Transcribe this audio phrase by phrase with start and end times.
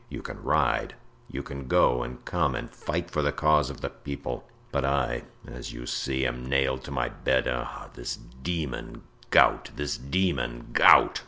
[0.09, 0.95] you can ride,
[1.29, 4.43] you can go and come and fight for the cause of the people.
[4.71, 7.91] But I, as you see, am nailed to my bed—ah!
[7.93, 11.19] this demon, gout—this demon, gout!"